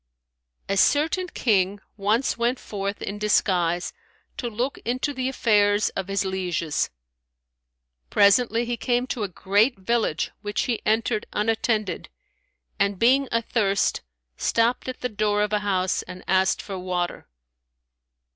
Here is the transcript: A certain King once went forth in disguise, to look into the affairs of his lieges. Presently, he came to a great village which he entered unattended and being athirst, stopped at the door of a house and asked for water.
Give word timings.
A 0.67 0.77
certain 0.77 1.27
King 1.27 1.79
once 1.95 2.35
went 2.35 2.59
forth 2.59 3.03
in 3.03 3.19
disguise, 3.19 3.93
to 4.37 4.49
look 4.49 4.79
into 4.79 5.13
the 5.13 5.29
affairs 5.29 5.89
of 5.89 6.07
his 6.07 6.25
lieges. 6.25 6.89
Presently, 8.09 8.65
he 8.65 8.77
came 8.77 9.05
to 9.05 9.21
a 9.21 9.27
great 9.27 9.77
village 9.77 10.31
which 10.41 10.61
he 10.61 10.81
entered 10.87 11.27
unattended 11.33 12.09
and 12.79 12.97
being 12.97 13.27
athirst, 13.31 14.01
stopped 14.37 14.87
at 14.89 15.01
the 15.01 15.07
door 15.07 15.43
of 15.43 15.53
a 15.53 15.59
house 15.59 16.01
and 16.01 16.23
asked 16.27 16.63
for 16.63 16.79
water. 16.79 17.27